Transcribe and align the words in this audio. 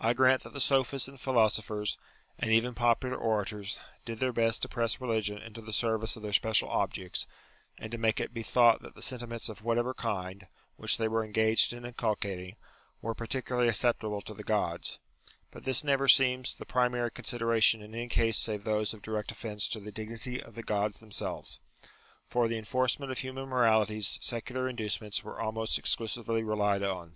I 0.00 0.14
grant 0.14 0.42
that 0.42 0.52
the 0.52 0.60
sophists 0.60 1.06
and 1.06 1.20
philosophers, 1.20 1.96
and 2.40 2.50
even 2.50 2.74
popular 2.74 3.16
orators, 3.16 3.78
did 4.04 4.18
their 4.18 4.32
best 4.32 4.62
to 4.62 4.68
press 4.68 5.00
religion 5.00 5.38
into 5.38 5.60
the 5.60 5.72
service 5.72 6.16
of 6.16 6.22
their 6.24 6.32
special 6.32 6.68
objects, 6.68 7.28
and 7.78 7.92
to 7.92 7.96
make 7.96 8.18
it 8.18 8.34
be 8.34 8.42
thought 8.42 8.82
that 8.82 8.96
the 8.96 9.00
sentiments 9.00 9.48
of 9.48 9.62
whatever 9.62 9.94
kind, 9.94 10.48
which 10.76 10.96
they 10.96 11.06
were 11.06 11.24
engaged 11.24 11.72
in 11.72 11.84
inculcating, 11.84 12.56
were 13.00 13.14
particularly 13.14 13.68
acceptable 13.68 14.20
to 14.22 14.34
the 14.34 14.42
Gods, 14.42 14.98
but 15.52 15.62
this 15.64 15.84
never 15.84 16.08
seems 16.08 16.56
the 16.56 16.66
primary 16.66 17.12
con 17.12 17.22
sideration 17.24 17.74
in 17.80 17.94
any 17.94 18.08
case 18.08 18.36
save 18.36 18.64
those 18.64 18.92
of 18.92 19.02
direct 19.02 19.30
offence 19.30 19.68
to 19.68 19.78
the 19.78 19.92
dignity 19.92 20.42
of 20.42 20.56
the 20.56 20.64
Gods 20.64 20.98
themselves. 20.98 21.60
For 22.26 22.48
the 22.48 22.58
enforcement 22.58 23.12
of 23.12 23.18
human 23.18 23.48
moralities 23.48 24.18
secular 24.20 24.68
inducements 24.68 25.22
were 25.22 25.40
almost 25.40 25.78
exclusively 25.78 26.42
relied 26.42 26.82
on. 26.82 27.14